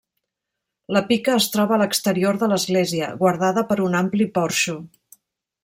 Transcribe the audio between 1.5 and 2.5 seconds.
troba a l'exterior de